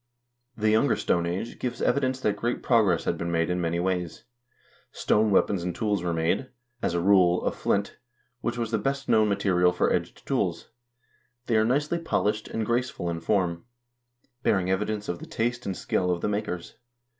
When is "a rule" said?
6.95-7.43